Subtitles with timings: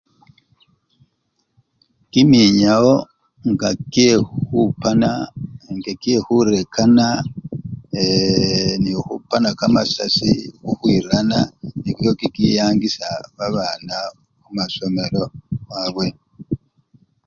[2.11, 2.95] Kiminyawo
[3.49, 5.09] nga kyekhukhupana,
[6.03, 7.05] kyekhurekana
[7.97, 8.73] eeee!
[8.81, 10.31] nekhukhupana kamasasi
[10.63, 11.39] khukhwirana
[11.83, 13.97] nikyo kikiyangisya babana
[14.43, 15.23] khumasomelo
[15.69, 16.07] kabwe.